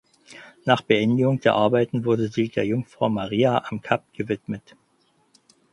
[0.65, 4.75] Nach Beendigung der Arbeiten wurde sie der „Jungfrau Maria am Kap“ gewidmet.